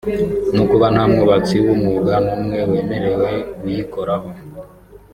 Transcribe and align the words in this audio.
no 0.55 0.63
kuba 0.69 0.85
nta 0.93 1.03
mwubatsi 1.11 1.55
w’umwuga 1.63 2.13
n’umwe 2.25 2.59
wemewe 2.71 3.31
uyikoraho 3.65 4.29